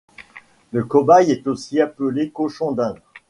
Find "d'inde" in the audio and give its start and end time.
2.71-2.99